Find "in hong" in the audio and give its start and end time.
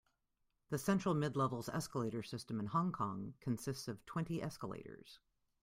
2.59-2.91